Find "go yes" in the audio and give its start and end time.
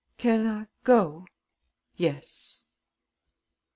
0.83-2.63